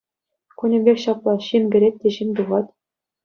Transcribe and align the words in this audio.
Кунӗпех 0.61 0.97
ҫапла— 1.03 1.33
ҫын 1.47 1.63
кӗрет 1.75 1.95
те 2.05 2.09
ҫын 2.17 2.29
тухать. 2.39 2.69